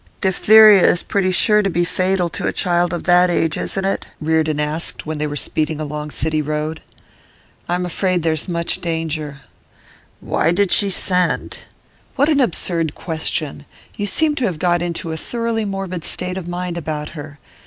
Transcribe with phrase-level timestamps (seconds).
[0.21, 4.07] 'Diphtheria is pretty sure to be fatal to a child of that age, isn't it?'
[4.19, 6.81] Reardon asked when they were speeding along City Road.
[7.69, 9.41] 'I'm afraid there's much danger.'
[10.19, 11.57] 'Why did she send?'
[12.15, 13.67] 'What an absurd question!
[13.95, 17.37] You seem to have got into a thoroughly morbid state of mind about her.